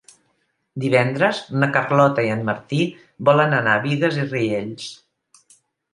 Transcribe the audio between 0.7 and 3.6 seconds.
Divendres na Carlota i en Martí volen